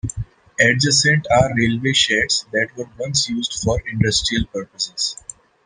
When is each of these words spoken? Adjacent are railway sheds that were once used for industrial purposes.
Adjacent 0.59 1.27
are 1.29 1.53
railway 1.55 1.93
sheds 1.93 2.47
that 2.51 2.71
were 2.75 2.89
once 2.97 3.29
used 3.29 3.53
for 3.63 3.79
industrial 3.87 4.47
purposes. 4.47 5.15